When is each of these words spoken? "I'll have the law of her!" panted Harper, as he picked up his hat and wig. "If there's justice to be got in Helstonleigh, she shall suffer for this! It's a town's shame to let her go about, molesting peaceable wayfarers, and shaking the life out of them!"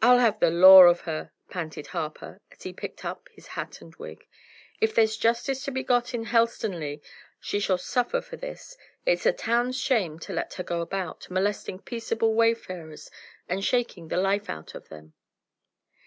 "I'll 0.00 0.16
have 0.18 0.40
the 0.40 0.48
law 0.50 0.84
of 0.84 1.02
her!" 1.02 1.30
panted 1.50 1.88
Harper, 1.88 2.40
as 2.50 2.62
he 2.62 2.72
picked 2.72 3.04
up 3.04 3.28
his 3.34 3.48
hat 3.48 3.82
and 3.82 3.94
wig. 3.96 4.26
"If 4.80 4.94
there's 4.94 5.18
justice 5.18 5.62
to 5.66 5.70
be 5.70 5.82
got 5.82 6.14
in 6.14 6.24
Helstonleigh, 6.24 7.00
she 7.38 7.60
shall 7.60 7.76
suffer 7.76 8.22
for 8.22 8.38
this! 8.38 8.78
It's 9.04 9.26
a 9.26 9.32
town's 9.34 9.78
shame 9.78 10.18
to 10.20 10.32
let 10.32 10.54
her 10.54 10.62
go 10.62 10.80
about, 10.80 11.28
molesting 11.30 11.80
peaceable 11.80 12.32
wayfarers, 12.32 13.10
and 13.46 13.62
shaking 13.62 14.08
the 14.08 14.16
life 14.16 14.48
out 14.48 14.74
of 14.74 14.88
them!" 14.88 15.12